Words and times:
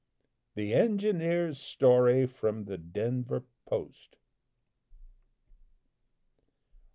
THE 0.55 0.73
ENGINEER'S 0.73 1.59
STORY. 1.59 2.25
(_From 2.27 2.65
the 2.65 2.79
"Denver 2.79 3.43
Post." 3.69 4.15